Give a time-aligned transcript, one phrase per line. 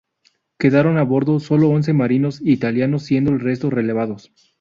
[0.57, 4.31] Quedaron a bordo solo once marinos italianos siendo el resto relevados.